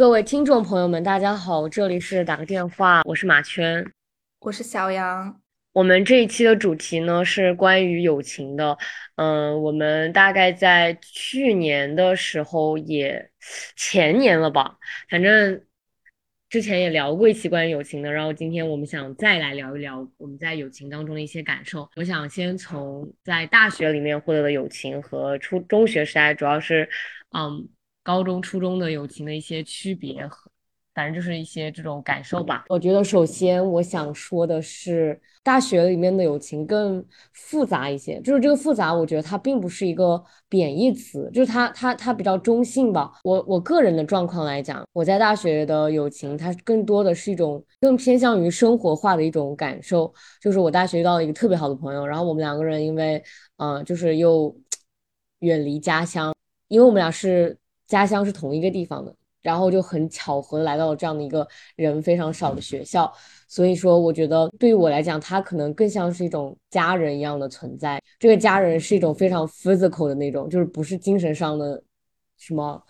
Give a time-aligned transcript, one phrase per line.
[0.00, 3.86] 各位听众朋友们，大家好，这里是打个电话，我是马圈，
[4.38, 5.38] 我是小杨。
[5.72, 8.78] 我们这一期的主题呢是关于友情的，
[9.16, 13.30] 嗯，我们大概在去年的时候也
[13.76, 14.78] 前年了吧，
[15.10, 15.60] 反正
[16.48, 21.86] 之前也聊过一期关于友情的，然后今天我们想再来聊一聊我们在友情当中的一些感受。
[21.96, 26.88] 我想先从在大学里面获得的友情和初中学时代，主要是
[27.36, 27.68] 嗯。
[28.10, 30.50] 高中、初中的友情的一些区别和，
[30.96, 32.64] 反正就是一些这种感受吧。
[32.68, 38.20] 我觉得首先我想说的是，大学里面的友情更复杂一些。
[38.22, 43.12] 就是这个复杂，我觉得它并不是一个贬义词，就是它它它比较中性吧。
[43.22, 50.12] 我我个人的状况来讲，我在大学的友情，它更多的是一种更偏向于生活化的一种感受。
[50.42, 53.22] 就是我大学遇到了一个特别好的朋友，然后我们两个人因为
[53.58, 54.52] 嗯，就是又
[55.38, 56.34] 远离家乡，
[56.66, 57.56] 因为我们俩是。
[57.90, 63.12] 家乡是同一个地方的，然后就很巧合来到了这样的一个人非常少的学校，
[63.48, 68.00] 所以说我觉得对于我来讲，他可能更像是一种家人一样的存在。
[68.20, 71.82] 这个家人是一种非常 physical 的那种，就是不是精神上的
[72.38, 72.80] 什么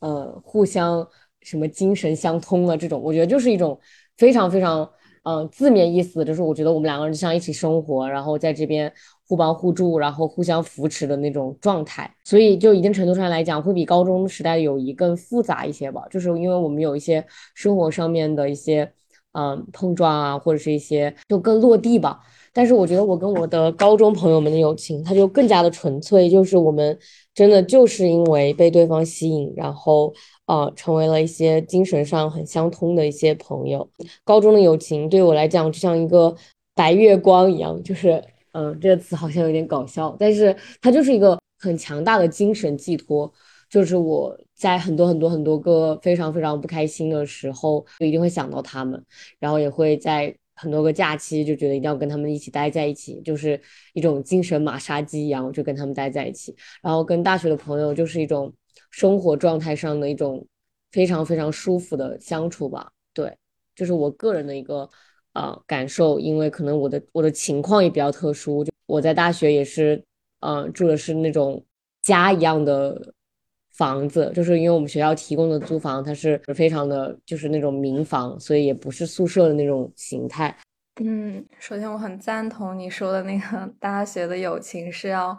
[0.00, 1.06] 呃互相
[1.42, 3.78] 什么精神相通的这种，我觉得就是一种
[4.16, 4.90] 非常非常
[5.24, 8.92] 嗯字面意思，就是我觉得我们两个人就像一起生活，然后在这边。
[9.30, 16.02] 互帮互助，然后互相扶持的那种状态，所以就一定程度上来讲，会比高中时代的友谊更复杂一些吧。
[16.10, 17.22] 就是因为我们有一些
[17.54, 18.90] 生活上面的一些
[19.32, 22.18] 嗯碰撞啊，或者是一些就更落地吧。
[22.54, 26.98] 但是我觉得我跟我的高中朋友们的友情，它就更加的纯粹，就是我们
[27.34, 30.10] 真的就是因为被对方吸引，然后
[30.48, 33.88] 呃成为了一些精神上很相通的一些朋友。
[34.24, 36.34] 高中的友情对我来讲，就像一个
[36.74, 38.20] 白月光一样，就是。
[38.52, 43.30] 嗯，这个词好像有点搞笑，但是它就是一个很强大的精神寄托。
[43.68, 49.00] 就是我在很多很多很多个非常非常不开心的时候，就一定会想到他们，
[49.38, 53.60] 然后也会在很多个假期就觉得一定要跟他们一起待在一起，就是
[53.92, 56.56] 一种精神马杀鸡一样，就跟他们待在一起。
[56.82, 58.52] 然后跟大学的朋友就是一种
[58.90, 60.46] 生活状态上的一种
[60.90, 62.90] 非常非常舒服的相处吧。
[63.12, 63.36] 对，
[63.74, 64.88] 就是我个人的一个。
[65.34, 70.02] 啊，感受，因为可能我的我的情况也比较特殊，就我在大学也是，
[70.40, 71.64] 嗯，住的是那种
[72.02, 73.14] 家一样的
[73.70, 80.56] 房子，就是因为我们学校提供的租房，它是非常的，就是那种民房，所以也不是宿舍的那种形态。
[81.00, 85.38] 嗯，首先我很赞同你说的那个 大学的友情是要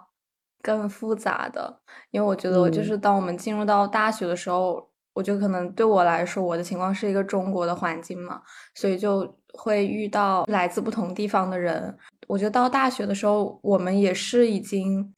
[0.61, 1.79] 更复杂的，
[2.11, 8.41] 因为我觉得我就是当我们进入到大学的时候，我觉得可能对我来说，我的情况是一个中国的环境嘛，
[8.75, 9.35] 所以就。
[9.55, 11.97] 会遇到来自不同地方的人，
[12.27, 15.11] 我觉得到大学的时候，我们也是已经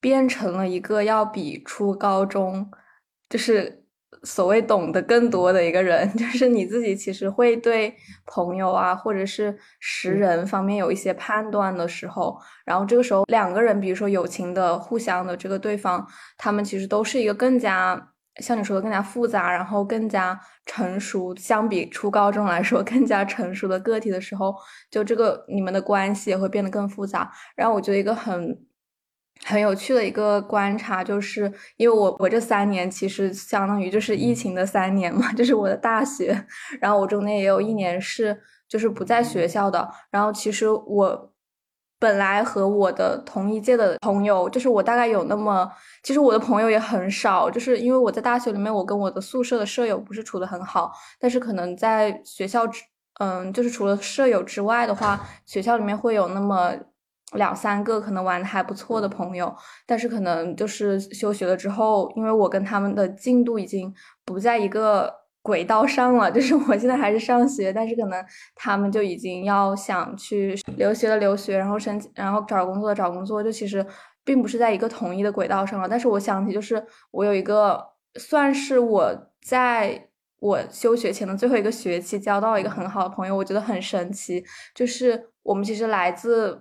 [0.00, 2.70] 变成了一个要比初高中
[3.28, 3.84] 就是
[4.22, 7.94] 所谓懂得更多的一个人， 就是你自己其实会对
[8.26, 18.12] 朋友啊，或者是识人方面有一些判断的时候，然后这个时候两个人，比如说友情的互相的这个对方，他们其实都是一个更加。
[18.40, 24.54] 像你说的更加复杂，然后更加成熟，相比初高中来说 更加成熟的个体的时候，
[24.92, 27.28] 就这个你们的关系也会变得更复杂。
[27.56, 28.56] 然后我觉得一个很
[29.44, 36.46] 很有趣的一个观察，就是因为我我这三年其实相当于就是疫情的三年嘛， 就是我的大学，
[36.80, 38.38] 然后我中间也有一年是
[38.68, 41.32] 就是不在学校的，然后其实我。
[42.00, 45.68] 本来和我的同一届的朋友，就是我大概有那么，
[46.04, 52.84] 其实我的朋友也很少，就是因为我在大学里面，我跟我的宿舍的舍友不是处的很好，但是可能在学校之，
[53.18, 56.72] 嗯，就是除了舍友之外的话，学校里面会有那么
[57.32, 59.54] 两三个可能玩的还不错的朋友，
[59.86, 63.94] 但是可能就是休学了之后，因为我跟他们的进度已经
[64.24, 65.12] 不在一个。
[65.40, 68.22] 轨道上了，就是我现在还是上学，但是可能
[68.54, 73.86] 他们就已经要想去留学的留学，然后申请，然后找工作的找工作，就其实
[74.24, 75.88] 并不是在一个统一的轨道上了。
[75.88, 77.82] 但是我想起，就是我有一个
[78.16, 80.08] 算是我在
[80.40, 84.44] 我休学前的最后一个学期交到一个很好的朋友，我觉得很神奇。
[84.74, 86.60] 就是我们其实来自，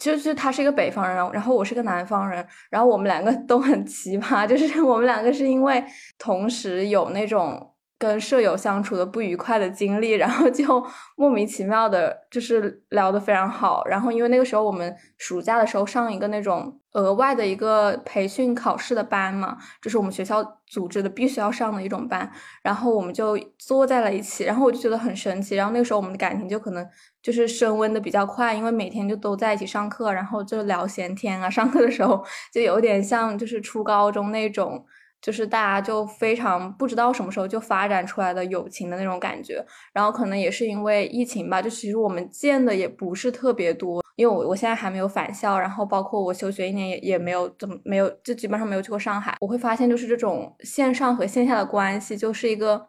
[0.00, 5.84] 就是他是一个北方人，然后我是个南方人，然后我们两个都很奇葩，就是我们两个是因为
[6.18, 7.69] 同时有那种。
[8.00, 10.82] 跟舍友相处的不愉快的经历，然后就
[11.16, 13.84] 莫名其妙的，就是聊得非常好。
[13.84, 22.32] 然后因为那个时候我们暑假的时候上一个那种额外的一个培训考试的班嘛，就是我们学校组织的必须要上的一种班。
[22.62, 25.54] 然后我们就坐在了一起，然后我就觉得很神奇。
[25.54, 26.88] 然后那个时候我们的感情就可能
[27.22, 31.50] 就是升温的比较快，因为每天就都在一起上课，然后就聊闲天啊。
[31.50, 34.82] 上课的时候就有点像就是初高中那种。
[35.20, 39.64] 就是大家就非常不知道什么时候就发展出来的友情的那种感觉。
[39.92, 49.36] 然后可能也是因为疫情吧，就其实我们见的也不是特别多，因为我我现在还没有返校，然后包括我休学一年也也没有怎么没有，就基本上没有去过上海。
[49.40, 52.88] 我会发现就是这种线上和线下的关系就是一个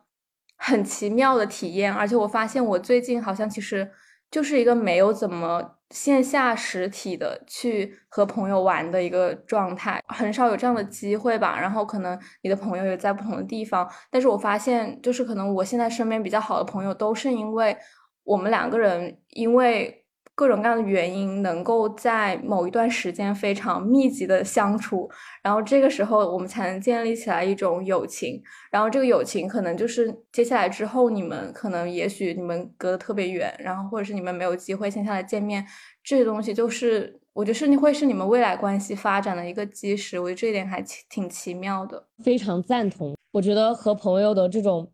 [0.57, 3.91] 很奇妙的体验，而且我发现我最近好像其实。
[4.31, 11.59] 就是一个没有怎么线下实体的去和朋友玩的一个状态，很少有这样的机会吧。
[11.59, 17.77] 然后可能你的朋友也在不同的地方，但是我发现，就是可能我现在身边比较好的朋友，都是因为
[18.23, 20.00] 我们两个人因为。
[20.41, 25.07] 各种各样的原因，能够在某一段时间非常密集的相处，
[25.43, 28.41] 然后这个时候我们才能建立起来一种友情。
[28.71, 35.63] 然后这个友情可能就是接下来之后，你们可能也许你们隔得特别远，然后或者是你们没有机会线下来见面，
[36.03, 40.19] 这些东西就是我觉得是你会是你们未来关系发展的一个基石。
[40.19, 43.15] 我觉得这一点还挺奇妙的，非常赞同。
[43.33, 44.91] 我觉得和朋友的这种。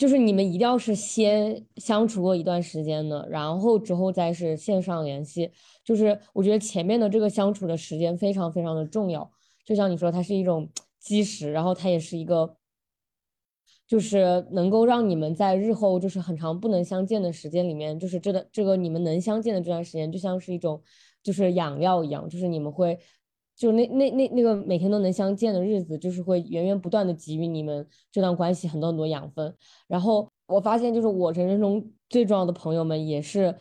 [0.00, 5.52] 就是你们一定要是先相处过一段时间的，然后之后再是线上联系。
[5.84, 9.30] 就是我觉得前面的这个相处的时间非常非常的重要。
[9.62, 12.56] 就像你说，它是一种基石，然后它也是一个，
[13.86, 20.82] 就是能够让你们在日后就是很长不能相见的时间里面，就是这段这个你们能相见的这段时间，就像是一种
[21.22, 22.98] 就是养料一样，就是你们会。
[23.60, 29.54] 就那那那那个每天都能相见的日子，就是会源源不断的给予你们这段关系很多很多养分。
[29.86, 33.54] 然后我发现，就是我人生中最重要的朋友们，也是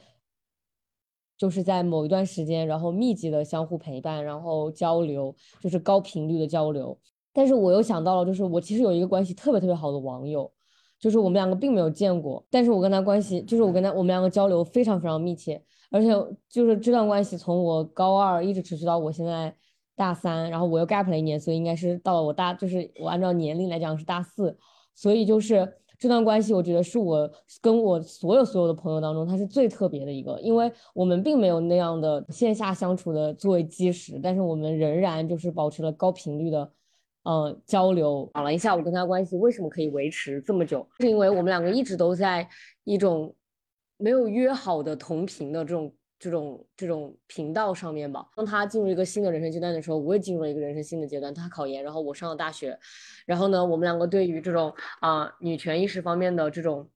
[1.37, 6.97] 就是在某一段时间，然后密集的相互陪伴，然后交流，就是高频率的交流。
[7.33, 10.49] 但是我又想到了，就是我其实有一个关系特别特别好的网友，
[10.97, 15.61] 就是我们两个并没有见过，但是我跟他关系，就是我跟他我们两个交流非常非常密切，
[15.91, 16.07] 而且
[16.47, 19.53] 就是这段关系从我高二一直持续到我现在。
[19.99, 24.57] 大三，然后我又 gap 了一年，所以应该是到了我大，就是我按照年龄来讲是大四，
[24.95, 27.29] 所以就是这段关系，我觉得是我
[27.59, 36.71] 跟我所有所有的朋友当中，它是最特别的一个，因为我们并没有那样的线下相处的作为基石，但是我们仍然就是保持了高频率的，
[37.23, 38.31] 嗯，交流。
[38.35, 42.47] 讲了一下我跟他关系为什么可以维持这么久，是因为我们两个一直都在
[42.85, 43.35] 一种
[43.97, 45.93] 没有约好的同频的这种。
[46.19, 51.33] 这种这种频道上面吧，当他进入一个新的人生阶段的时候，我也进入了一个人生新的阶段。
[51.33, 52.77] 他考研，然后我上了大学，
[53.25, 56.89] 然后呢，我们两个对于这种啊女权意识方面的这种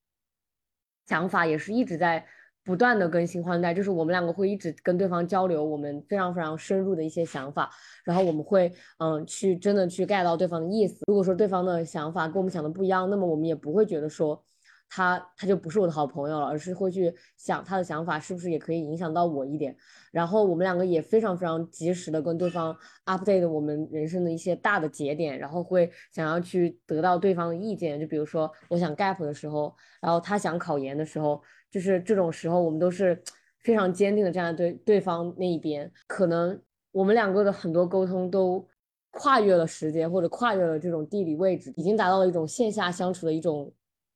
[1.07, 2.25] 想法，也是一直在
[2.65, 3.73] 不断的更新换代。
[3.73, 7.69] 就是我们两个会一直跟对方交流我们非常非常深入的一些想法，
[8.03, 11.05] 然后我们会嗯去真的去 get 到对方的意思。
[11.07, 14.43] 如果说对方的想法跟我们想的不一样，那么我们也不会觉得说。
[14.95, 19.75] 他他就不是我的好朋友了，而是会去想他的想法是不是也可以影响到我一点。
[20.11, 27.99] 然后我们两个也非常非常及时的跟对方 update 我们人生的一些大的节点，然后会想要去得到对方的意见。
[27.99, 31.41] 就比如说我想 gap 的时候，然后他想考研的时候，
[31.71, 33.19] 就是这种时候我们都是
[33.65, 35.91] 非常坚定的站在对对方那一边。
[36.05, 36.61] 可能
[36.91, 38.63] 我们两个的很多沟通都
[39.09, 43.73] 跨越了时间或者跨越了这种地理位置，已经达到了一种线下相处的一种。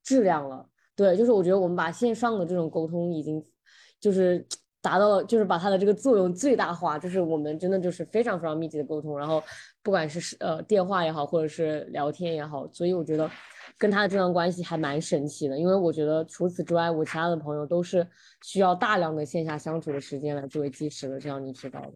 [0.08, 0.66] 质量了，
[0.96, 3.46] 对，就是我觉得我们把线上的这种沟通已经
[4.00, 4.48] 就是
[4.82, 9.44] 达到了，就是把它的这个作用最大化，就是我们真的就是非常非常密集的沟通，然后
[9.84, 13.30] 不管是呃电话也好，或者是聊天也好，所以我觉得
[13.78, 18.08] 跟他的这段关系还蛮神奇的，因为我觉得除此之外，我其他的朋友都是
[18.44, 21.92] 需要大量的线下相处的时间来作为基石的，这样你知道的。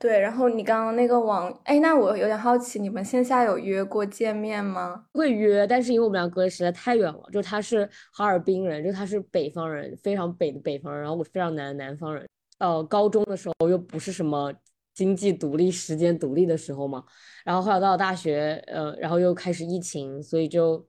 [0.00, 5.04] 对，然后你刚刚那个网，哎，那我有点好奇，你们线下有约过见面吗？
[5.12, 12.26] 会约，但是因为我们俩隔的实在太远了，就他是哈尔滨人，就他是北方人，非常北的北方人，然后我是非常南的南方人。
[12.56, 14.50] 呃，高中的时候又不是什么
[14.94, 17.04] 经济独立、时间独立的时候嘛，
[17.44, 20.82] 然后后来到了大学，呃，然后又开始疫情，所以就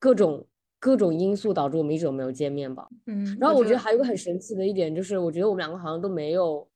[0.00, 0.44] 各种
[0.80, 2.88] 各种因素导致我们一直都没有见面吧。
[3.06, 6.66] 嗯，然后我觉得还有个很神奇的一点就是，我觉得我们两个好像都没有。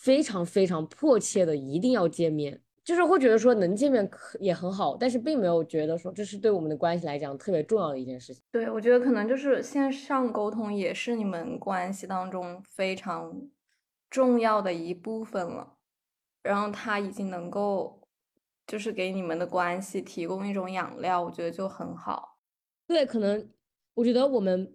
[0.00, 8.42] 非常非常迫切的一定要见面，就是会觉得说能见面可也很好，但是并没有觉得说这是对我们的关系来讲特别重要的一件事情。
[8.52, 13.50] 对，我觉得可能就是线上沟通也是你们关系当中非常
[14.08, 15.74] 重要的一部分了，
[16.42, 18.00] 然后他已经能够
[18.66, 22.38] 就是给你们的关系提供一种养料，我觉得就很好。
[22.86, 23.50] 对，可能
[23.94, 24.72] 我觉得我们。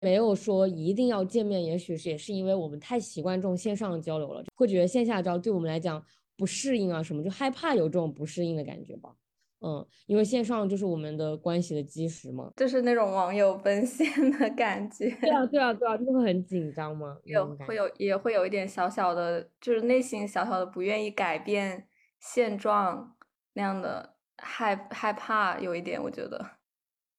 [0.00, 6.04] 没有说一定要见面，也许是也是因为我们太习惯这种线上的交流了，会觉得线下交对我们来讲
[6.36, 9.14] 不适应啊什么，就害怕有这种不适应的感觉吧。
[9.60, 15.08] 嗯，因为线上就是我们的关系的基石嘛，就是那种网友奔现的感觉。
[15.18, 17.16] 对啊，对啊，对啊，就会很紧张吗？
[17.24, 21.88] 有会有也会有一点小小的，就是内心小小的不愿意改变
[22.20, 23.16] 现状
[23.54, 26.55] 那样的害害怕有一点，我觉得。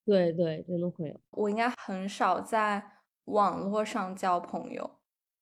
[0.07, 1.15] 对对，真的会。
[1.31, 2.81] 我应该很少在
[3.25, 4.89] 网络上交朋友，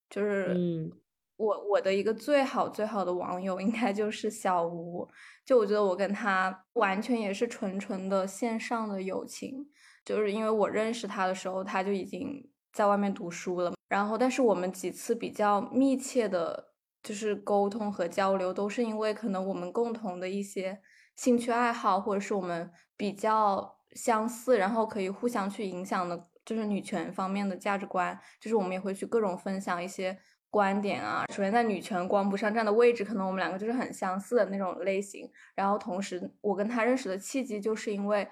[0.10, 0.92] 就是嗯。
[1.38, 5.06] 我我的一个最好最好的网友应该就是小吴，
[5.44, 9.68] 就我觉得我跟他完全也是纯纯的线上的友情，
[10.06, 16.72] 就是因为我认识他的时候他就已经在外面读书了，然后但是我们几次比较密切的，
[17.04, 20.80] 就是沟通和交流，都是因为可能我们共同的一些
[21.18, 30.18] 兴趣爱好，或者是我们比较相似，然后可以互相去影响的，就是女权方面的价值观，就是我们也会去各种分享一些。
[30.52, 35.30] 观点啊，首先在女权光谱上站的位置，可能我们两个就是很相似的那种类型。
[35.54, 38.26] 然后同时，我跟他认识的契机，就是因为，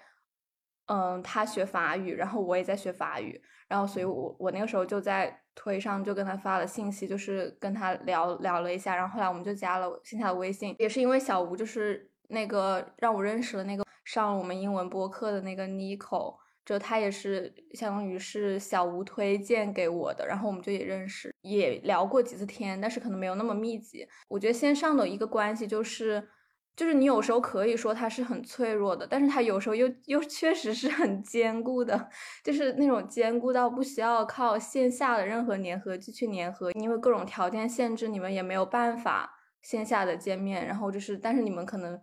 [0.86, 16.36] 嗯，他学法语，然后我也在学法语，然后所以我我那个时候就在推上就跟他发了信息，就是跟他聊聊了一下，然后后来我们就加了线下的微信，也是因为小吴就是那个让我认识了那个上我们英文播客的那个 Nico。
[16.65, 24.07] 就他也是相当于是小吴推荐给我的，然后我们就也认识，也聊过几次天，但是可能没有那么密集。
[24.29, 26.25] 我觉得线上的一个关系就是，
[26.74, 32.10] 就是你有时候可以说他是很脆弱的，但是他有时候又又确实是很坚固的，
[32.45, 39.29] 就是那种坚固到不需要靠线下的任何粘合剂去粘合，因为各种条件限制，你们也没有办法
[39.62, 42.00] 线下的见面，然后就是，但是你们可能。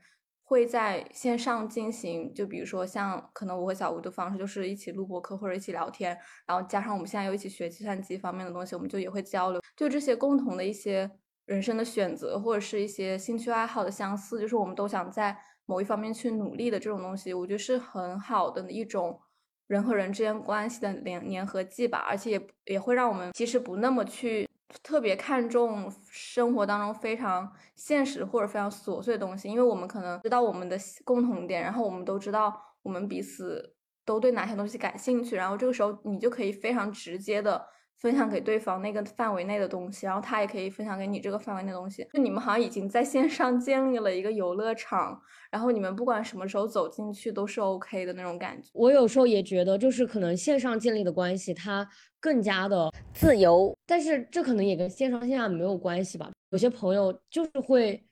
[0.51, 11.09] 会在线上进行，就比如说像可能我和小吴的方式，就是一起录播课或者一起聊天，然后加上我们现在又一起学计算机方面的东西，我们就也会交流，就这些共同的一些
[11.47, 19.21] 人生的选择或者是一些兴趣爱好的相似，就是我们都想在某一方面去努力的这种东西，我觉得是很好的一种
[19.69, 24.50] 人和人之间关系的联粘合剂吧，而且也也会让我们其实不那么去。
[24.83, 33.75] 特别看重生活当中非常现实或者非常琐碎的东西，因为我们可能知道我们的共同点，然后我们都知道我们彼此
[34.05, 37.67] 都对哪些东西感兴趣，然后这个时候你就可以非常直接的。
[38.01, 42.07] 分享给对方那个范围内的东西，然后他也可以分享给你这个范围内的东西。
[42.13, 48.71] 就你们好像已经在线上建立了一个游乐场，然后你们不管什么时候走进去都是 OK 的那种感觉。
[48.73, 51.87] 我有时候也觉得，就是可能线上建立的关系它
[52.19, 56.31] 更加的自由，但是这可能也跟线上线下没有关系吧。
[56.51, 58.03] 有些朋友就是会，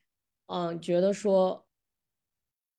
[0.47, 1.65] 嗯，觉得说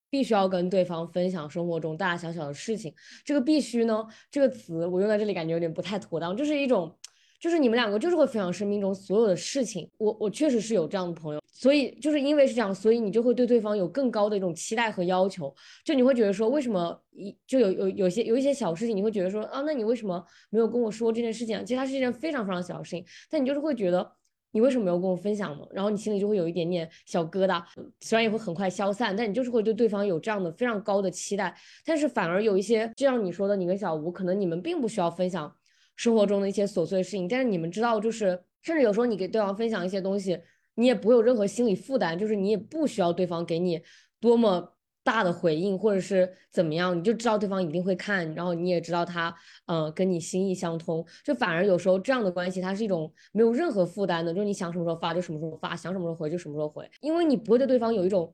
[0.09, 2.93] 必须要跟对方分享生活中大大小小的事情。
[3.23, 6.95] 这个“必须”呢，这个词我用在这里感觉有点不太妥当，就是一种。
[7.39, 21.57] 就是你们两个就是会分享生命中所有的事情，我我确实是有这样的朋友，所以就是因为是这样，所以你就会对对方有更高的一种期待和要求，就你会觉得说，为什么一就有有有些有一些小事情，你会觉得说啊，那你为什么没有跟我说这件事情？
[21.65, 24.11] 其实它是一件非常非常小的事情，但你就是会觉得
[24.51, 25.65] 你为什么没有跟我分享呢？
[25.71, 27.63] 然后你心里就会有一点点小疙瘩，
[28.01, 35.53] 虽然也会很快消散，但你就是会对对方有这样的非常高的期待，但是反而有一些，就像你说的，你跟小吴，可能你们并不需要分享。
[35.95, 40.39] 生活中的一些琐碎事情，但是你们知道，就是甚至有时候你给对方分享一些东西，
[40.75, 43.81] 你也不会有任何心理负担，就是你也不需要对方给你
[44.21, 49.33] 多么大的回应，或者是怎么样，你就知道对方一定会看，然后你也知道他，
[49.65, 58.33] 嗯，跟你心意相通，就反而有时候这样的关系，它是一种没有任何负担的，就是你想什么时候发就什么时候发，想什么时候回就什么时候回，因为你不会对对方有一种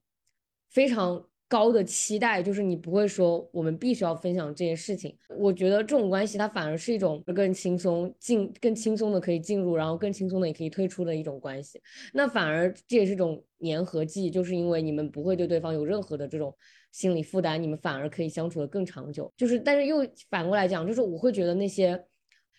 [0.69, 1.23] 非常。
[1.47, 5.15] 高的期待就是你不会说我们必须要分享这件事情。
[5.37, 11.79] 我觉得这种关系它反而是一种更轻松进、更轻松的可以进入，然后更轻松的也可以退出的一种关系。
[12.13, 16.55] 那反而这也是种粘合剂，就是因为你们不会对对方有任何的这种
[16.91, 19.33] 心理负担，你们反而可以相处的更长久。
[19.35, 19.97] 就是但是又
[20.29, 22.05] 反过来讲，就是我会觉得那些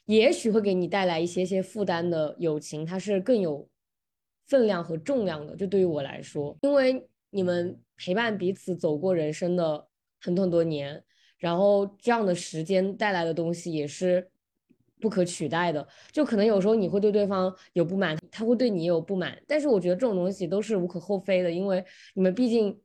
[0.06, 3.68] 也许会给你带来一些些负担的友情，它是更有
[4.46, 5.54] 分量和重量的。
[5.56, 7.08] 就对于我来说，因为。
[7.30, 9.88] 你们陪伴彼此走过人生的
[10.22, 11.02] 很多很多年，
[11.36, 14.30] 然后这样的时间带来的东西也是
[15.00, 15.86] 不可取代的。
[16.12, 21.84] 就可能有时候你会对对方有不满，他会对你有不满，但是我觉得这种东西都是无可厚非的，因为
[22.14, 22.80] 你们毕竟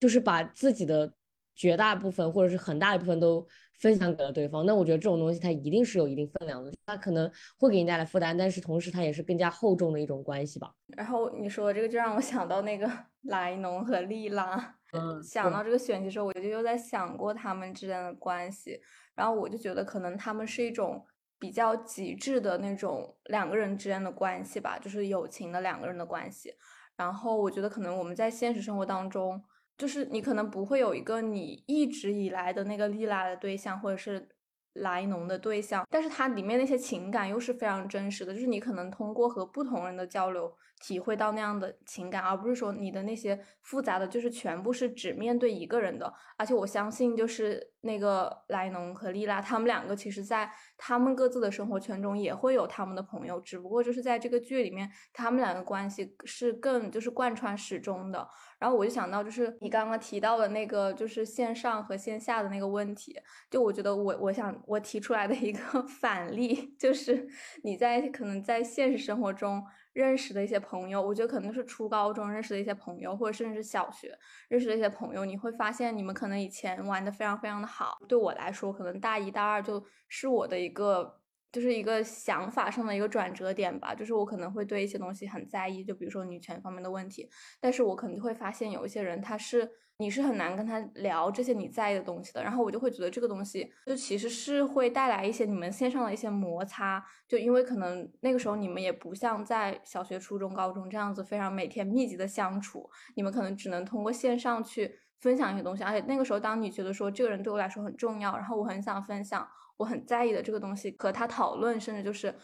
[0.00, 1.12] 就是把自己的。
[1.58, 3.42] 绝大部分或者是很大一部分都
[3.78, 10.70] 分享给了对方，那我觉得这种东西它一定是有一定分量的，它可能会给你带来负担，但是同时它也是更加厚重的一种关系吧。
[10.88, 12.86] 然后你说这个就让我想到那个
[13.24, 18.78] 莱农和莉拉，嗯， 想到这个选题的时候，我就又在想过他们之间的关系，
[19.14, 21.02] 然后我就觉得可能他们是一种
[21.38, 26.54] 比较极致的那种两个人之间的关系吧，就是友情的两个人的关系。
[26.96, 29.42] 然后我觉得可能我们在现实生活当中。
[29.78, 34.26] 就是你可能不会有一个你一直以来的那个利拉的对象，或者是
[34.72, 38.32] 莱农的对象，但是它里面那些情感又是非常真实的。
[38.32, 46.12] 就是你可能通过和不同人的交流，体会到那样的情感，而不是说你的那些复杂的，就是全部是只面对一个人的。
[46.36, 58.28] 而且我相信，就是那个莱农和丽拉，他们两个其实在他们各自的生活圈中也会有他们的朋友，只不过就是在这个剧里面，他们两个关系是更就是贯穿始终的。
[58.58, 63.18] 然后我就想到，就是你刚刚提到的那个，就是线上和线下的那个问题。
[63.50, 67.26] 就我觉得，我我想我提出来的一个 反例，就是
[67.62, 69.62] 你在可能在现实生活中
[69.96, 74.16] 认识的一些朋友，我觉得可能是初高中认识的一些朋友，或者甚至是小学
[74.48, 77.96] 认识的一些朋友，你会发现你们可能以前玩的非常非常的好。
[78.06, 81.20] 对我来说，可能大一大二就是我的一个。
[81.52, 87.28] 就是一个想法上的一个转折点吧，就是我可能会对一些东西很在意，就比如说女权方面的问题，
[87.60, 109.48] 但是我可能会发现有一些人他是你是很难跟他聊这些你在意的东西的，然后我就会觉得这个东西就其实是会带来一些你们线上的一些摩擦，就因为可能那个时候你们也不像在小学、初中、高中这样子非常每天密集的相处，你们可能只能通过线上去分享一些东西，而且那个时候当你觉得说这个人对我来说很重要，然后我很想分享。
[109.76, 112.34] 我很在意的这个东西和他讨论，甚至就是，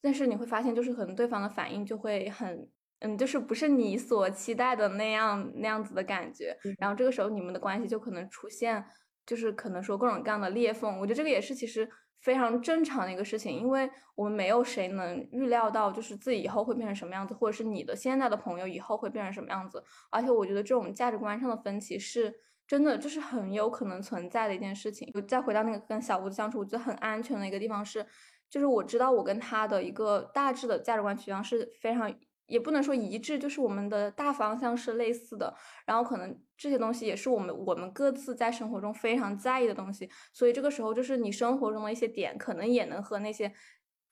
[0.00, 2.68] 但是你会发现，就是可能对方的反应就会很，
[3.00, 6.56] 嗯，就是不是你所期待的那样那样子的感觉。
[6.78, 8.84] 然后这个时候你们的关系就可能出现，
[9.24, 10.98] 就是可能说各种各样的裂缝。
[11.00, 11.88] 我觉得这个也是其实
[12.20, 19.82] 非常正常的一个事情，因为我们没有谁能预料到就是自己以后会变成什么样子，或者是你的现在的朋友以后会变成什么样子。
[20.10, 22.34] 而且我觉得这种价值观上的分歧是。
[22.72, 25.06] 真的就是很有可能存在的一件事情。
[25.28, 28.06] 再回到那个跟小吴子相处，我觉得很安全的一个地方是，
[28.48, 32.10] 就是我知道我跟他的一个大致的价值观取向是非常，
[32.46, 35.54] 也不能说一致，就是我们的大方向是类似的。
[35.84, 43.52] 然后可能这些东西也是我们我们各自在生活中非常在意的东西，所以这个时候就是你生活中的一些点，可能也能和那些。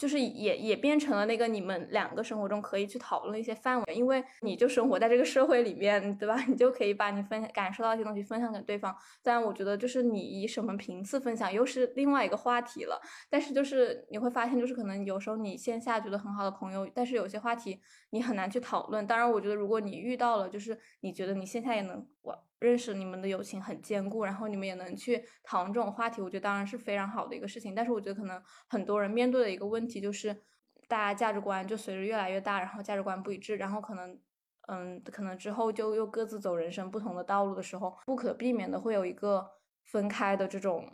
[0.01, 6.43] 就是也也变成了那个你们两个生活中可以去讨论一些范围，因为你就生活在这个社会里面，对吧？
[6.49, 8.97] 你就可以把你分感受到一些东西分享给对方。
[9.23, 12.99] 但，我觉得就是你以什么频次分享又是另外一个话题了。
[13.29, 19.07] 但是就是你会发现，就是可能有时候你线下觉得很好的朋友，但是有些话题你很难去讨论。
[19.07, 22.39] 当然，我觉得如果你遇到了，就是你觉得你线下也能我。
[22.61, 27.75] 认识你们的友情很坚固，然后你们也能去讨论这种话题，我觉得当然是非常好的一个事情。
[27.75, 30.43] 但是我觉得可能很多人面对的一个问题就是，
[30.87, 34.19] 大家价值观就随着越来越大，然后价值观不一致，然后可能，
[34.69, 39.43] 嗯，可能之后就又各自走人生不同的道路的时候，不可避免的会有一个
[39.85, 40.87] 分开的这种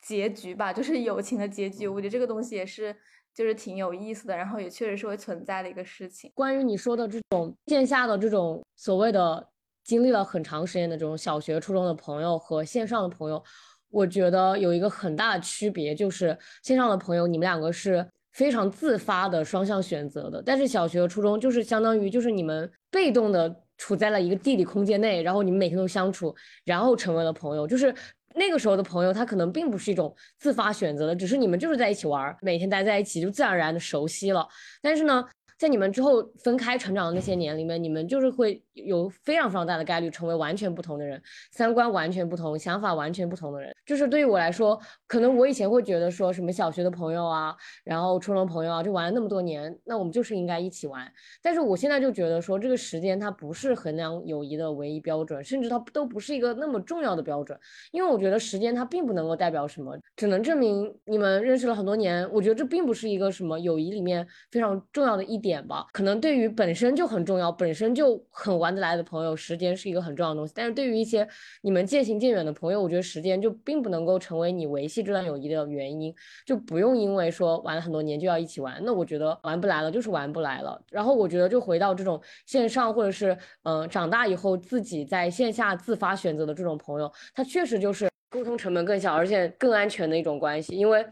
[0.00, 1.88] 结局吧，就是 友情的结局。
[1.88, 2.96] 我觉得这个东西也是
[3.34, 6.30] 就是挺有意思的，然后也确实是会存在的一个事情。
[6.36, 9.48] 关于你说的这种线下的这种所谓的。
[9.84, 13.42] 经历了很长时间的这种小学、初中的朋友和线上的朋友，
[13.90, 27.66] 我觉得有一个很大的区别，就是线上的朋友，你们两个是非常自发的双向选择的，但是小学、初中就是相当于就是你们被动的处在了一个地理空间内，然后你们每天都相处，然后成为了朋友。
[27.66, 27.94] 就是
[28.34, 34.48] 那个时候的朋友，他可能并不是一种自发选择的，只是你们就是在一起玩，每天待在一起，就自然而然的熟悉了。
[34.80, 35.24] 但是呢。
[35.56, 43.74] 在你们之后分开成长的那些年里面，你们就是会有非常非常大的概率成为完全不同的人，三观完全不同，想法完全不同的人。
[43.86, 51.06] 就是对于我来说，可能我以前会觉得说什么小学的朋友啊，然后初中朋友啊，就玩了那么多年，那我们就是应该一起玩。
[51.40, 57.56] 但是我现在就觉得说，这个时间它不是衡量友谊的唯一标准，甚至它都不是一个那么重要的标准。
[57.92, 62.28] 因为我觉得时间它并不能够代表什么，只能证明你们认识了很多年。
[62.32, 65.44] 我觉得这并不是一个什么友谊里面非常重要的一。
[65.44, 70.52] 点吧，可能对于本身就很重要、本身就很玩得来的朋友，时间是一个很重要的东西。
[70.56, 71.28] 但是对于一些
[71.60, 76.14] 你们渐行渐远的朋友，我觉得时间就并不能够成为你维系这段友谊的原因。
[76.46, 80.82] 就不用因为说玩了很多年就要一起玩，那我觉得玩不来了就是玩不来了。
[80.90, 91.06] 然后我觉得就回到这种线上或者是嗯长大以后自己在线下自发选择的这种朋友，他确实就是沟通成本更小，而且更安全的一种关系，因为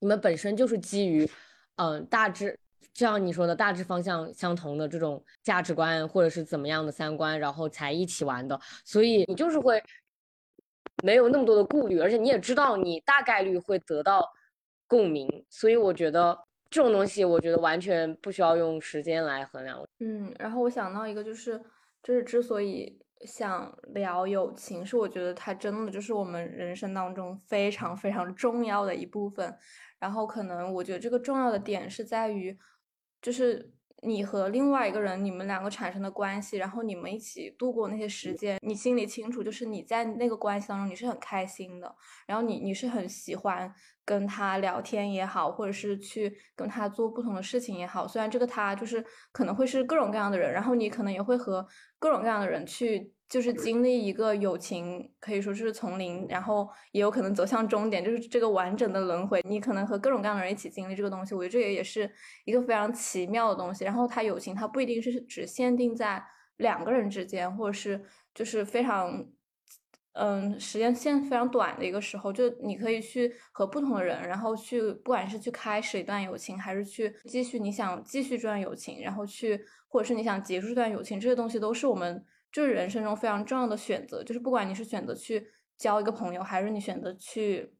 [0.00, 1.28] 你们本身就是基于
[1.76, 2.58] 嗯大致。
[2.98, 9.80] 就像你说的，大致方向相同的这种价值观，或者是怎么样的三观，然后才一起玩的，所以你就是会
[11.04, 14.28] 没有那么多的顾虑，而且你也知道你大概率会得到
[14.88, 16.36] 共鸣，所以我觉得
[16.68, 19.80] 这种东西，我觉得完全不需要用时间来衡量。
[20.00, 21.56] 嗯，然后我想到一个，就是
[22.02, 29.56] 就是之所以想聊友情，是我觉得它真的就是我们人生当中非常非常重要的一部分。
[30.00, 32.56] 然后可能我觉得这个重要的点是在于，
[33.20, 41.94] 就是你和另外一个人，你们两个产生的关系，然后你们一起度过那些时间，你心里清楚，就是你在那个关系当中你是很开心的，
[42.26, 43.72] 然后你你是很喜欢
[44.04, 51.66] 跟他聊天也好，或者是去跟他做不同的事情也好，虽然这个他就是可能会是各种各样的人，然后你可能也会和
[51.98, 53.12] 各种各样的人去。
[53.28, 59.42] 就是经历一个友情，可以说是从零，然后也有可能走向终点，就是这个完整的轮回。
[59.44, 62.10] 你可能和各种各样的人一起经历这个东西，我觉得这个也是
[62.46, 63.84] 一个非常奇妙的东西。
[63.84, 66.24] 然后它友情，它不一定是只限定在
[66.56, 68.02] 两个人之间，或者是
[68.34, 69.26] 就是非常，
[70.14, 82.24] 嗯，时间线非常短的一个时候，就你可以去和不同的人，然后去不管是去开始一段友情，还是去继续你想继续这段友情，然后去或者是你想结束这段友情，这些东西都是我们。
[82.50, 87.74] 就是人生中非常重要的选择，就是不管你是选择去交一个朋友，还是你选择去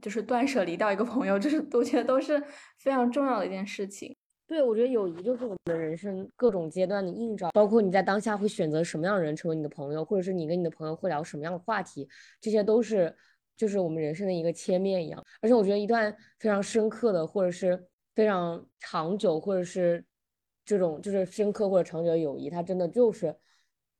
[0.00, 2.42] 就是断舍离掉一个朋友，就是我觉得都是
[2.78, 4.16] 非常重要的一件事情。
[4.46, 12.08] 对，我觉得友谊就是我们的人生各种阶段的映照，包括你在当下会选择什么样的人成为你的朋友，或者是你跟你的朋友会聊什么样的话题，
[12.40, 13.12] 这些都是
[13.56, 15.20] 就是我们人生的一个切面一样。
[15.40, 20.04] 而且我觉得一段非常深刻的，或者是非常长久，或者是
[20.64, 23.36] 这种就是深刻或者长久的友谊，它真的就是。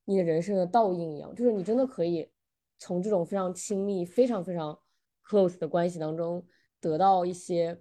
[0.07, 2.27] 你的人生的倒影一样，就是你真的可以
[2.79, 4.79] 从这种非常亲密、非常非常
[5.29, 6.43] close 的关系当中
[6.81, 7.79] 得到一些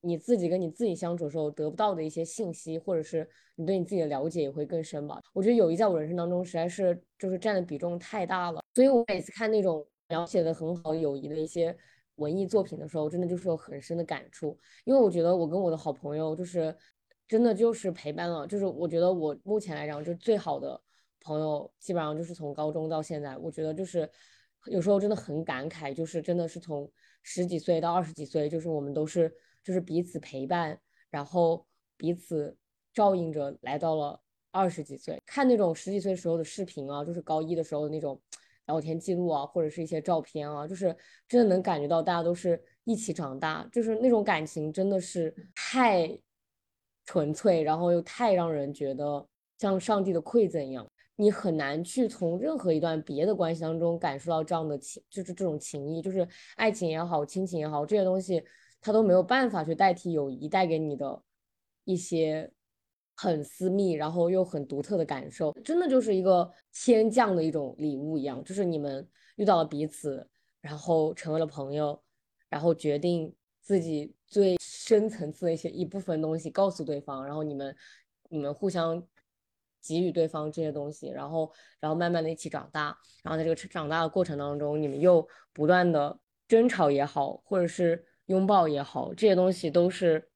[0.00, 5.20] 你自己跟你自己相处的时候得不到的一些信息，或者是你对你自己的了解也会更深吧。
[5.32, 11.76] 我觉得友谊在我人生当中实在是就是占的比重太大了，所以我每次看那种描写的很好友谊的一些
[12.14, 16.74] 文艺作品的时候，真的就是有很深的感触，因为我觉得我跟我的好朋友就是
[17.26, 20.80] 真的就是陪伴了，就是我觉得我目前来讲就是最好的。
[21.28, 24.10] 朋友基本上就是从高中到现在，我觉得就是
[24.64, 26.90] 有时候真的很感慨，就是真的是从
[27.22, 29.30] 十几岁到二十几岁，就是我们都是
[29.62, 31.66] 就是彼此陪伴，然后
[31.98, 32.56] 彼此
[32.94, 34.18] 照应着来到了
[34.50, 35.20] 二十几岁。
[35.26, 38.18] 看那种十几岁时候的视频啊，就是高一的时候的那种
[38.66, 40.96] 聊天记录啊，或者是一些照片啊，就是
[41.28, 46.18] 真的能感觉到大家都是一起长大，就是那种感情真的是太
[47.04, 50.87] 纯粹，然后又太让人觉得像上帝的馈赠一样。
[51.20, 58.40] 你很难去从任何一段别的关系当中感受到这样的情，就是这种情谊，就是爱情也好，亲情也好，这些东西
[58.80, 61.20] 它都没有办法去代替友谊带给你的
[61.82, 62.48] 一些
[63.16, 69.04] 很私密，然后又很独特的感受，真的就是一个天降的一种礼物一样，就是你们
[69.34, 70.24] 遇到了彼此，
[70.60, 72.00] 然后成为了朋友，
[72.48, 77.74] 然后决定自己最深层次的一些一部分东西告诉对方，然后你们
[78.28, 79.04] 你们互相。
[79.80, 90.28] 给予对方这些东西，然后，然后慢慢的一起长大，然后在这个长大的过程当中，你们又不断的争吵也好，或者是拥抱也好，这些东西都是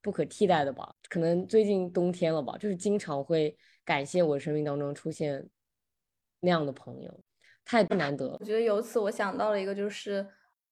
[0.00, 0.94] 不可替代的吧？
[1.08, 5.48] 可能最近冬天了吧，就是经常会感谢我生命当中出现
[6.40, 7.20] 那样的朋友，
[7.64, 8.36] 太难得。
[8.40, 10.26] 我觉得由此我想到了一个，就是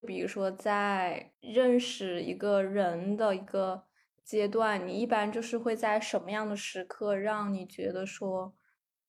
[0.06, 3.84] 比如说在认识一个人的一个。
[4.30, 8.54] 阶段，你一般就是会在什么样的时刻让你觉得说，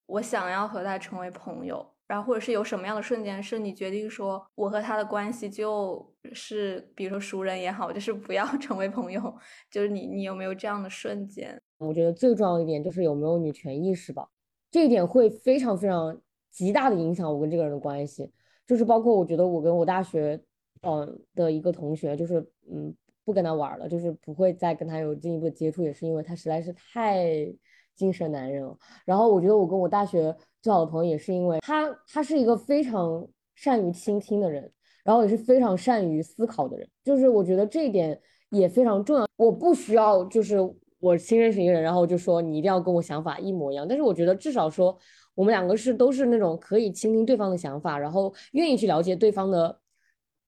[0.08, 9.22] 我想要和他成为朋友，然后或者是有什么样的瞬间是你决定说，我和他的关系就是比如说熟人也好，就是不要 成为朋友，
[9.70, 11.62] 就是你你有没有这样的瞬间？
[11.78, 14.28] 我觉得最重要一点就是有没有女权意识吧，
[14.72, 18.32] 这一点会非常非常极大的影响我跟这个人的关系，
[18.66, 20.42] 就是包括我觉得我跟我大学
[20.82, 22.92] 嗯的一个同学，就是嗯。
[23.24, 27.54] 不跟他玩了，就是不会再跟他有进一步的接触，也是因为他实在是太
[27.96, 28.78] 精神男人了。
[29.06, 34.72] 然后我觉得我跟我大学最好的朋友，也是因为他，他是一个非常善于倾听的人，
[35.04, 36.88] 然后也是非常善于思考的人。
[37.04, 39.28] 就是我觉得这一点也非常重要。
[39.38, 40.58] 我不需要就是
[41.00, 43.88] 我新认识一个人，然后就说你一定要跟我想法一模一样。
[43.88, 44.98] 但是我觉得至少说
[45.36, 49.80] 我们两个是都是那种可以倾听对方的想法，然后愿意去了解对方的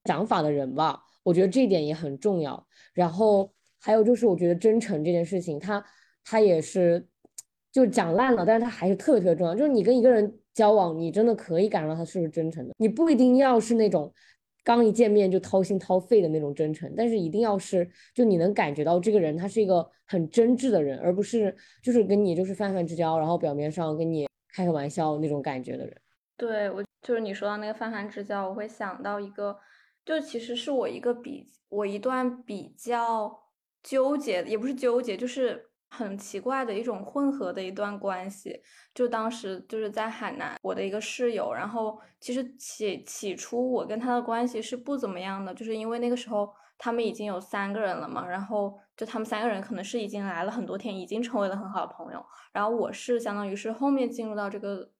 [0.04, 1.00] 想法的人吧。
[1.24, 5.84] 我觉得这一点也很重要，然后还有就是，我觉得真诚这件事情，它
[6.24, 7.04] 它也是
[7.72, 9.54] 就讲烂了，但是它还是特别特别重要。
[9.54, 12.74] 就是你跟一个人交往，你真的可以感受到他是不是真诚的。
[12.78, 14.12] 你不一定要是那种
[14.62, 25.96] 刚一见面就掏心掏肺的那种真诚，但是一定要是就你能感觉到这个人他是一个很真挚的人，而不是就是跟你就是泛泛之交，然后表面上跟你开个玩笑那种感觉的人。
[26.36, 29.56] 对我就是你说到那个泛泛之交，我会想到一个。
[30.04, 33.40] 就其实是我一个比我一段比较
[33.82, 38.62] 纠结，也不是纠结，就是很奇怪的一种混合的一段关系。
[38.94, 52.24] 就当时就是在海南，我的一个室友，然后其实起起初我跟他的关系是不怎么样的，就是因为那个时候他们已经有三个人了嘛，然后就他们三个人可能是已经来了很多天，已经成为了很好的朋友。
[52.52, 54.90] 然后我是相当于是后面进入到这个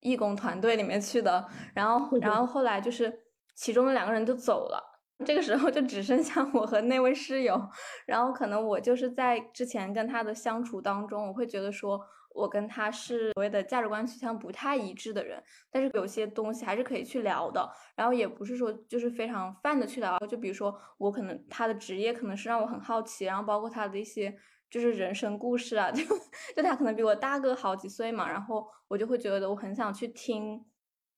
[0.00, 3.18] 义工团队里面去的，然后然后后来就是
[3.58, 4.80] 其中的两个人就走了。
[5.26, 7.60] 这个时候就只剩下我和那位室友，
[8.06, 12.00] 然后可能我就是在之前跟他的相处当中，我会觉得说
[12.32, 15.42] 我跟他是所谓的价值观取向不太一致的人，
[15.72, 24.32] 但是有些东西还是可以去聊的，然后也不是说就是非常泛的去聊，就比如说我可能他的职业可能是让我很好奇，然后包括他的一些
[24.70, 26.04] 就是人生故事啊，就
[26.54, 30.64] 就他可能比我大个好几岁嘛，然后我就会觉得我很想去听。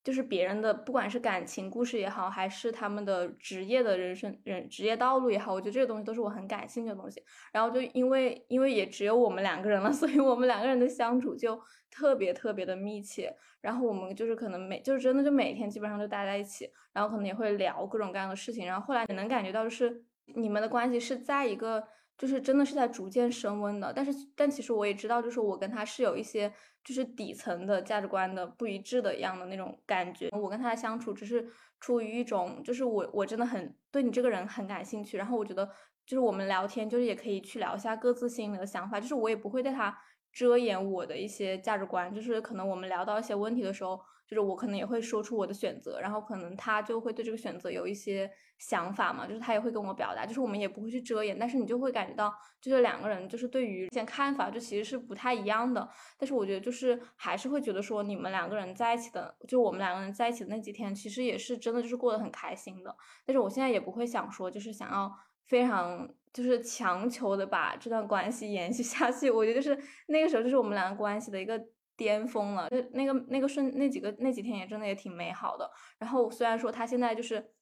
[0.02, 7.22] 就是别人的，不管是感情故事也好，还是他们的职业的人生人职业道路也好，我觉得这个东西都是我很感兴趣的东西。
[7.52, 11.60] 然后就因为因为也只有我们两个人了， 所以我们两个人的相处就
[11.90, 13.34] 特别特别的密切。
[13.60, 18.66] 然后我们就是可能每就是真的就每天基本上就待在一起，然后可能也会聊各种各样的事情。
[18.66, 20.02] 然后后来你能感觉到，就是
[20.34, 21.84] 你们的关系是在一个。
[22.20, 26.52] 就是真的是在逐渐升温的，但是但其实我也知道，就是我跟他是有一些
[26.84, 30.28] 就是底层的价值观的不一致的一样的那种感觉。
[30.32, 31.48] 我跟他的相处只是
[31.80, 35.66] 出于一种，就是我我真的很对你这个人很感兴趣，然后我觉得
[36.04, 39.96] 就是我们聊天就是也可以去聊一下各自心里的想法，就是我也不会对他。
[40.32, 65.12] 遮掩我的一些价值观，就是可能我们聊到一些问题的时候，就是我可能也会说出我的选择，然后可能他就会对这个选择有一些想法嘛，就是他也会跟我表达，就是我们也不会去遮掩，但是你就会感觉到，就是两个人就是对于一些看法就其实是不太一样的，但是我觉得就是还是会觉得说你们两个人在一起的，就我们两个人在一起的那几天，其实也是真的就是过得很开心的，但是我现在也不会想说就是想要
[65.46, 66.08] 非常。
[66.32, 71.60] 就是强求的把这段关系延续下去，我觉得就是那个时候就是我们两个关系的一个
[72.00, 72.70] 巅峰了。
[72.70, 75.70] 就那个那个瞬那几个那几天也真的也挺美好的。
[75.98, 77.52] 然后虽然说他现在就是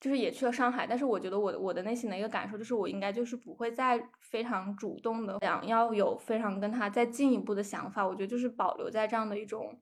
[0.00, 8.04] 就是也去了上海，但是我觉得我我的内心的一个感受就是我应该就是不会再非常主动的想要有非常跟他再进一步的想法。
[8.04, 9.78] 我觉得就是保留在这样的一种。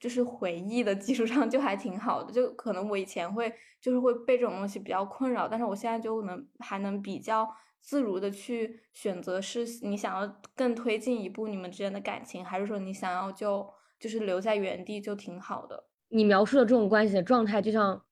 [0.00, 7.48] 就是回忆的基础上就还挺好的，就可能我以前会就是会被这种东西比较困扰，但是我现在就能还能比较
[7.84, 13.70] 自如的去选择，是你想要更推进一步你们之间的感情，还是说你想要就
[14.00, 15.84] 就是留在原地就挺好的。
[16.08, 18.02] 你描述的这种关系的状态，就像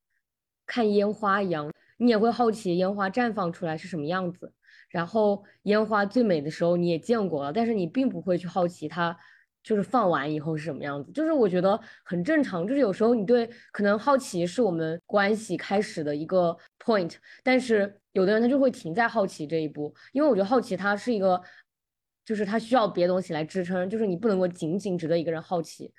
[0.67, 4.53] 看烟花一样，你也会好奇烟花绽放出来是什么样子，
[4.91, 9.17] 然后烟花最美的时候你也见过了，但是你并不会去好奇它。
[9.65, 12.67] 就是放完以后是什么样子，就是我觉得很正常。
[12.67, 21.41] 就是有时候你对可能好奇是我们关系开始的一个 point，但是有的人他就会停在好奇这一步，因为我觉得好奇它是一个，
[22.25, 25.93] 就是它需要别的东西来支撑，就是你不能够仅仅只对一个人好奇，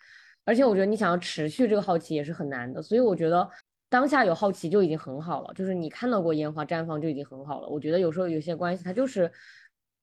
[0.45, 2.81] 而且我觉得你想要持续这个好奇也是很难的。
[2.81, 3.49] 所以我觉得
[3.89, 7.67] 当下有好奇就已经很好了，就是你看到过烟花绽放就已经很好了。
[7.67, 9.31] 我觉得有时候有些关系它就是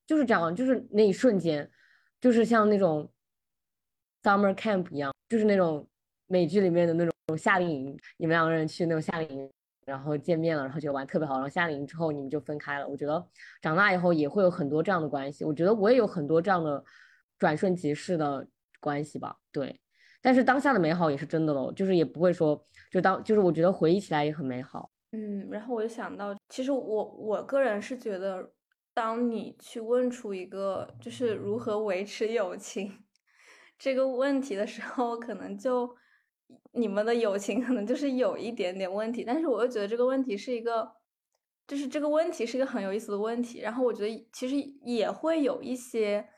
[0.06, 1.70] 就是这样，就是那一瞬间，
[2.20, 3.10] 就是像那种。
[4.22, 5.88] Summer camp 一样，就是那种
[6.26, 7.98] 美剧里面的那种夏令营。
[8.18, 9.50] 你们两个人去那种夏令营，
[9.90, 11.34] 然后见面了，然后觉得玩特别好。
[11.34, 12.86] 然后夏令营之后你们就分开了。
[12.86, 13.26] 我觉得
[13.60, 15.44] 长大以后也会有很多这样的关系。
[15.44, 16.82] 我觉得我也有很多这样的
[17.38, 18.46] 转瞬即逝的
[18.78, 19.36] 关系吧。
[19.50, 19.80] 对，
[20.22, 24.90] 但是当下的美好也是真的喽，就是也不会说就当就是我觉得回忆起来也很美好。
[25.12, 28.52] 嗯，然后我就想到，其实我我个人是觉得，
[28.94, 33.04] 当你去问出一个就是如何维持友情。
[33.76, 35.96] 这个问题的时候，可能就
[36.72, 40.90] 你们的友情可能就是有一点点问题，但是我又觉得这个问题是一个，
[41.66, 43.60] 就是这个问题是一个很有意思的问题。
[43.60, 46.28] 然后我觉得其实也会有一些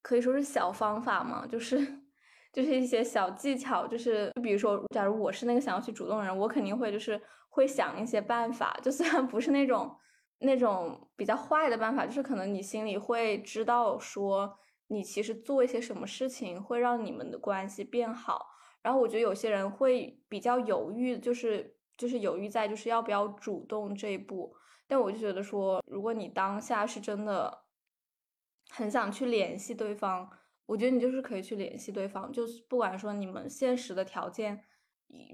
[0.00, 1.78] 可以说是小方法嘛，就是
[2.52, 9.96] 就是一些小技巧，就是比如说，假如我是那个想要去主动的人，我肯定会就是会想一些办法，就虽然不是那种
[10.38, 14.58] 那种比较坏的办法，就是可能你心里会知道说。
[14.88, 18.44] 你其实做一些什么事情会让你们的关系变好？
[18.82, 24.54] 然后我觉得有些人会比较犹豫，就是就是犹豫在就是要不要主动这一步。
[24.86, 27.64] 但我就觉得说，如果你当下是真的
[28.70, 30.28] 很想去联系对方，
[30.66, 34.64] 我觉得你就是可以去联系对方，就是不管说你们现实的条件，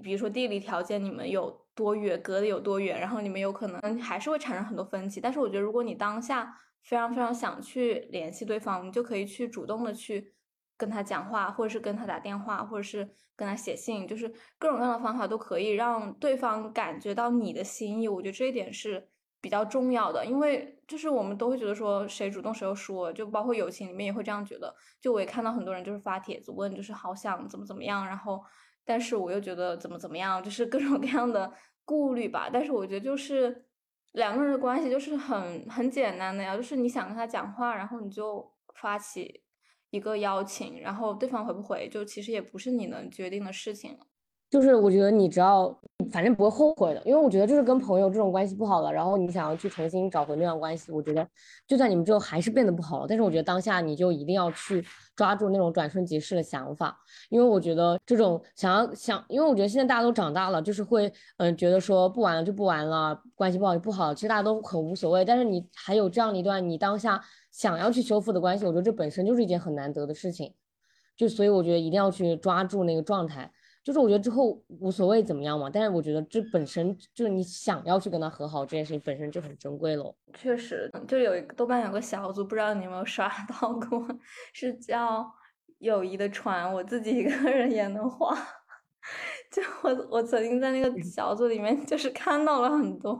[0.03, 5.19] 比如说地理条件，你们有多远，隔得有多远，然后你们有可能还是会产生很多分歧。
[5.19, 10.33] 但是我觉得，如果你当下，非常非常想去联系对方，你就可以去主动的去
[10.79, 18.07] 跟他讲话，或者是跟他打电话，或者是跟他写信，就是各种各样的方法都可以让对方感觉到你的心意。
[18.07, 19.07] 我觉得这一点是
[19.41, 24.73] 比较重要的，因为就是我们都会觉得说谁主动谁又说，就包括友情里面也会这样觉得。
[25.01, 28.41] 就我也看到很多人就是发帖子问，就是好想怎么怎么样，然后
[28.83, 31.51] 但是我又觉得怎么怎么样，就是各种 各样的
[31.85, 32.49] 顾虑吧。
[32.51, 33.65] 但是我觉得就是。
[34.13, 39.43] 两个人的关系就是很很简单的呀，就是你想跟他讲话，然后你就发起
[39.91, 43.99] 一个邀请，然后对方回不回，就其实也不是你能决定的事情了。
[44.49, 45.69] 就是我觉得你只要
[46.11, 51.27] 反正不会后悔的，因为我觉得就是跟朋友这种关系不好了，然后你想要去重新找回那段关系，我觉得
[51.67, 54.83] 就算你们之后还是变得不好了，但是我觉得当下你就一定要去
[55.15, 56.99] 抓住那种转瞬即逝的想法，
[57.29, 70.53] 因为我觉得这种想要想，因为我觉得现在大家都长大了，就是会嗯觉得说不玩了就不玩了，关系不好就不好，其实大家都很无所谓，但是你还有这样的一段你当下想要去修复的关系，我觉得这本身就是一件很难得的事情，
[71.15, 73.51] 就所以我觉得一定要去抓住那个状态。
[73.81, 80.13] 就是我觉得之后无所谓怎么样嘛，但是我觉得这本身就是你想要去跟他和好这件事情本身就很珍贵了。
[80.33, 84.05] 确实，就有一个豆瓣有个小组，不知道你有没有刷到过，
[84.53, 85.25] 是叫
[85.79, 88.37] “友谊的船”，我自己一个人也能划。
[89.49, 93.19] 就我，我曾经在那个小组里面，就是看到了很多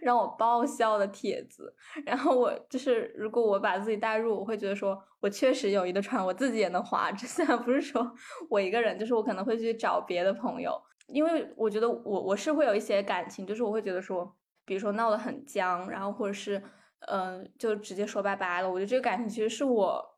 [0.00, 1.74] 让我爆笑的帖子。
[2.04, 7.12] 然后我就是，如果我把自己带入，我会觉得说，我确实有一个船，我自己也能划。
[7.12, 8.10] 这 虽然不是说
[8.48, 10.72] 我一个人，就是我可能会去找别的朋友，
[11.08, 14.34] 因为我觉得我我是会有一些感情，就是我会觉得说，
[14.64, 16.62] 比如说闹得很僵，然后或者是
[17.08, 18.70] 嗯，就直接说拜拜了。
[18.70, 20.15] 我觉得这个感情其实是我。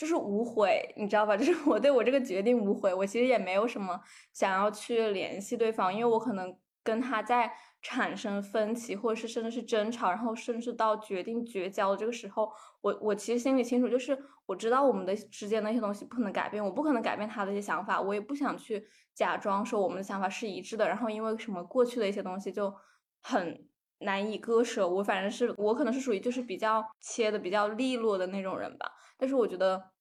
[0.00, 1.36] 就是无悔，你知道吧？
[1.36, 2.94] 就是我对我这个决定无悔。
[2.94, 4.00] 我其实也没有什么
[4.32, 18.82] 想要去联系对方，因为我可能跟他在产生分歧，或者是甚至是争吵，然后甚至到决定绝交的这个时候，我我其实心里清楚，就是我知道我们的之间那些东西不可能改变，我不可能改变他的一些想法，我也不想去
[19.14, 20.88] 假装说我们的想法是一致的。
[20.88, 22.74] 然后因为什么过去的一些东西就
[23.20, 24.88] 很难以割舍。
[24.88, 28.90] 我反正是我可能是属于就是比较切的比较利落的那种人吧。
[29.20, 29.92] 但是我觉得，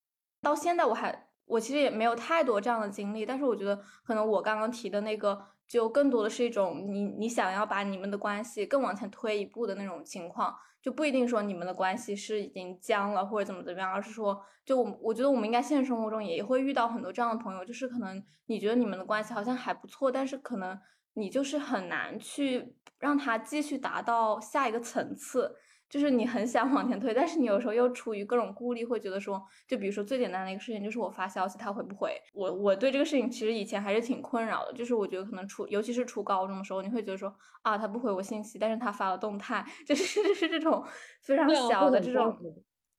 [0.41, 3.25] 到现在我还我其实也没有太多这样的经历。
[3.25, 20.79] 但是我觉得，可能我刚刚提的那个，就更多的是一种你你想要把你们的关系更往前推一步的那种情况，就不一定说你们的关系是已经僵了或者怎么怎么样，而是说，就我我觉得我们应该现实生活中也会遇到很多这样的朋友，就是可能你觉得你们的关系好像还不错，但是可能
[21.15, 25.55] 你就是很难去让他继续达到下一个层次。
[25.89, 32.15] 就是你很想往前推，但是你有时候又出于各种顾虑，会觉得说，就比如说最简单的一个事情，就是我发消息他回不回。
[32.33, 40.83] 我我对这个事情其实以前还是挺困扰的，就是我觉得可能初，尤其是初高中的时候，你会觉得说啊，他不回我信息，但是他发了动态， 就是是这种
[41.23, 42.37] 非常小的这种，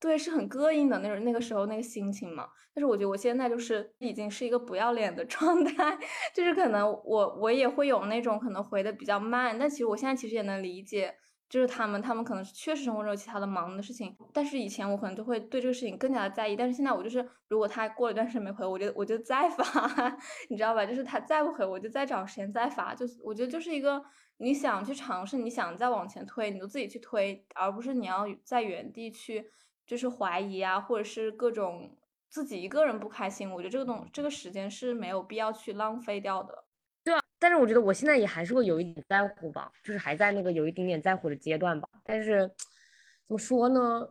[0.00, 2.48] 对，是很膈应的那种那个时候那个心情嘛。
[2.74, 5.96] 但是我觉得我现在就是已经是一个不要脸的 状态，
[6.34, 11.14] 就是可能我我也会有那种可能回的比较慢，但其实我现在其实也能理解。
[11.50, 20.16] 就是他们，他们可能确实生活中有其他的忙的事情，但是以前我可能就会对这个事情更加的在意，但是现在我就是，如果他过了一段时间没回，我就我就再发，
[20.48, 20.86] 你知道吧？
[20.86, 22.94] 就是他再不回，我就再找时间再发。
[22.94, 24.00] 就我觉得就是一个
[24.36, 29.50] 你想去尝试，你想再往前推，你就自己去推，而不是你要在原地去
[29.84, 31.96] 就是怀疑啊，或者是各种
[32.28, 33.50] 自己一个人不开心。
[33.50, 36.64] 我觉得这个东这个时间是没有必要去浪费掉的。
[37.40, 41.88] 但是我觉得我现在也还是会有一点在乎吧，就是还在那个有一点点在乎的阶段吧。
[42.04, 42.46] 但是
[43.26, 44.06] 怎么说呢，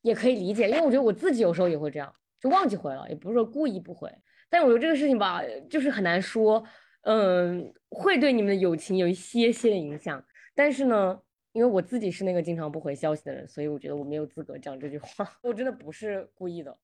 [0.00, 4.10] 也可以理解，因为我觉得我自己有时候也会这样，就忘记回了，也不是说故意不回。
[4.48, 6.64] 但我觉得这个事情吧，就是很难说，
[7.02, 10.24] 嗯，会对你们的友情有一些些的影响。
[10.54, 11.20] 但是呢，
[11.52, 15.30] 因为我自己是那个经常不回消息的人，所以我觉得我没有资格讲这句话。
[15.44, 16.78] 我真的不是故意的。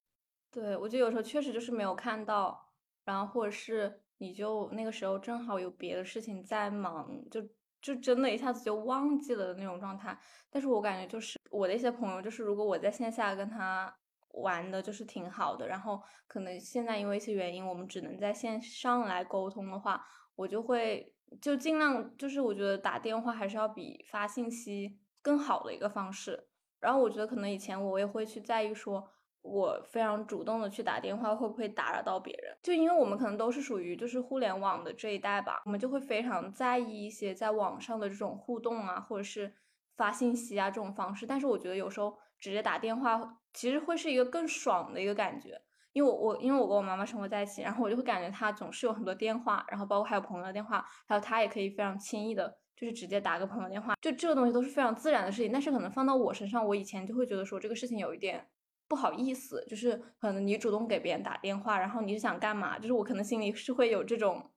[0.51, 2.69] 对，我觉得有时候确实就是没有看到，
[3.07, 4.03] 然后或者是。
[4.19, 7.41] 你就那个时候正好有别的事情在忙，就
[7.81, 10.19] 就真的一下子就忘记了的那种状态。
[10.51, 13.93] 但是我感觉就是我的一些朋友，就是如果我在线下跟他
[14.33, 20.05] 玩的就是挺好的，然后可能现在因为一些原因，我们只能在线上来沟通的话，
[20.35, 26.49] 我就会就尽量就是我觉得打电话还是要比发信息更好的一个方式。
[26.81, 29.09] 然后我觉得可能以前我也会去在意说。
[29.43, 32.57] 我非常主动的去打电话，会不会打扰到别人？
[32.63, 39.55] 就因为我们可能都是属于就是互联网的这一代吧，我们就会非常在意一些在网上的这种互动啊，或者是
[39.97, 41.25] 发信息啊这种方式。
[41.27, 45.61] 但是我觉得有时候直接打电话其实会是一个更爽的一个感觉，
[45.93, 55.51] 因为我我因为我跟我妈妈生活在一起，然后我就会感觉她总是有很多电话，然后包括还有朋友的电话，还有她也可以非常轻易的，就是直接打个朋友电话，就这个东西都是非常自然的事情。
[55.51, 58.47] 但是可能放到我身上，我以前就会觉得说这个事情有一点。
[58.89, 62.79] 不好意思，就是可能你主动给别人打电话，然后你是想干嘛？
[62.79, 64.51] 就是我可能心里是会有这种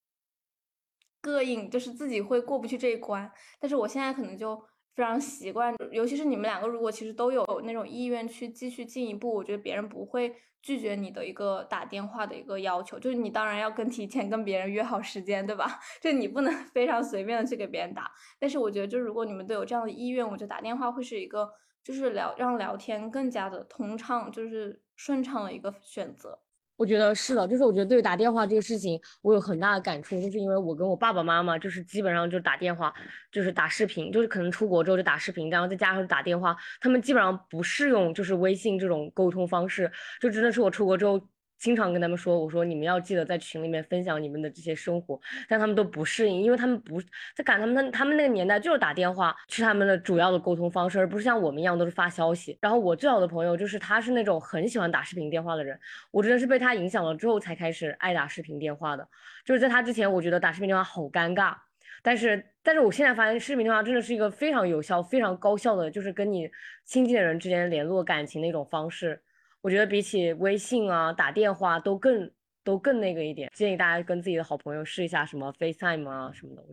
[1.21, 3.29] 膈应，就是自己会过不去这一关。
[3.59, 4.55] 但是我现在可能就
[4.95, 12.97] 非常习惯，尤其是你们两个如果其实都有那种意愿去继续进一步，我觉得别人不会拒绝你的一个打电话的一个要求。
[12.97, 15.79] 就是你当然要跟提前跟别人约好时间，对吧？
[16.01, 18.09] 就你不能非常随便的去给别人打。
[18.39, 21.51] 但是我觉得，就如果你们都有这样的意愿，我觉得打电话会是一个
[21.83, 26.39] 就是聊让聊天更加的通畅，就是顺畅的一个选择。
[26.77, 32.93] 我觉得是的，就是我觉得对于打电话这个事情，我有很大的感触，就是因为我跟我爸爸妈妈就是基本上就打电话，
[33.31, 41.21] 就是打视频，就是可能出国之后就打视频，然后再加上打电话，他们基本上不适用就是微信这种沟通方式，就真的是我出国之后。
[41.61, 46.99] 经常跟他们说，我说你们要记得在群里面分享你们的这些生活，但他们都不适应，因为他们不
[47.35, 52.57] 在赶他们他他们那个年代就是打电话是他们的主要的沟通方式，而不是像我们一样都是发消息。
[52.59, 59.07] 然后我最好的朋友就是他是那种很喜欢打视频电话的人，我真的是被他影响了之后才开始爱打视频电话的。
[59.45, 61.55] 就是在他之前，我觉得打视频电话好尴尬，
[62.01, 66.49] 但是但是我现在发现视频电话真的是一个非常有效、非常高效的，就是跟你
[66.85, 69.21] 亲近的人之间联络感情的一种方式。
[69.61, 72.31] 我觉得比起微信啊、打电话都更
[72.63, 76.65] 都更那个一点，建议大家跟自己的好朋友试一下什么 FaceTime 啊什么的。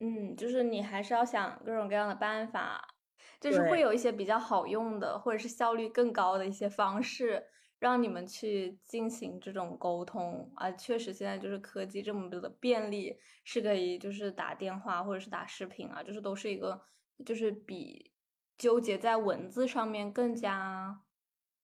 [0.00, 2.96] 嗯，就是你还是要想各种各样的办法，
[3.40, 7.44] 就是会有一些比较好用的，或者是效率更高的一些方式，
[7.78, 10.70] 让你们去进行这种沟通啊。
[10.72, 16.80] 确实，现在就是科技这么的便利，是可以就是打电话或者是打视频啊，就是都是一个
[17.24, 18.12] 就是比
[18.58, 21.00] 纠结在文字上面更加。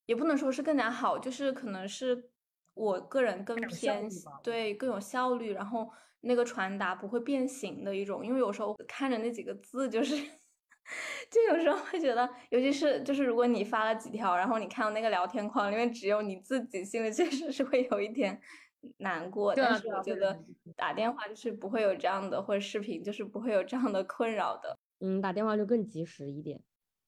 [0.08, 2.30] 也不能说是更加好，就是可能是
[2.72, 4.08] 我个人更偏
[4.42, 5.86] 对更有效率，然后
[6.22, 8.24] 那个传达不会变形的一种。
[8.24, 10.16] 因为有时候看着那几个字，就是
[11.30, 18.40] 就有时候会觉得，尤其是就是如果你发了几条，然后你看到那个聊天框里面只有你自己，心里确实是会有一点
[18.96, 19.54] 难过。
[19.54, 20.42] 但是我觉得
[20.74, 24.74] 打电话就是不会有这样的，或者视频就是不会有这样的困扰的。
[25.00, 26.62] 嗯，打电话就更及时一点。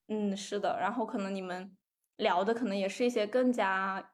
[0.07, 0.77] 嗯，是的。
[0.79, 1.75] 然后可能你们。
[2.21, 4.11] 聊的可能也是一些更加，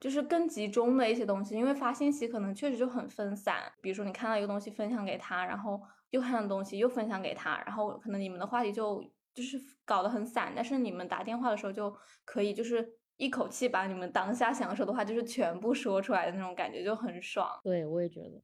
[0.00, 3.72] 就是更集中的一些东西，因为发信息可能确实就很分散。
[3.80, 9.02] 比如说你看到一个东西分享给他，然后又看到东西又分享给他，然后可能你们的话题就
[9.32, 10.52] 就是搞得很散。
[10.54, 11.94] 但是你们打电话的时候就
[12.24, 17.48] 可以就是一口气把你们当下想说的话就是全部说出来的那种感觉就很爽。
[17.62, 18.42] 对，我也觉得。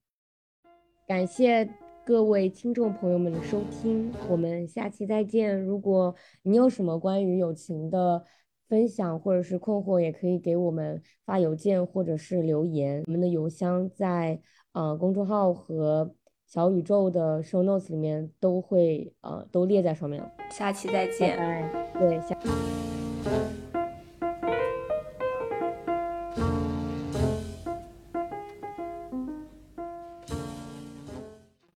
[1.06, 1.68] 感谢
[2.04, 5.60] 各位听众朋友们的收听，我们下期再见。
[5.60, 8.24] 如果你有什么关于友情的，
[8.68, 13.02] 分享或者是困惑，也可以给我们发邮件或者是留言。
[13.06, 14.40] 我们的邮箱在
[14.72, 16.14] 呃公众号和
[16.46, 20.30] 小宇宙的 show notes 里面都会呃都列在上面了。
[20.50, 22.00] 下期再见，拜拜。
[22.00, 23.67] 对，下。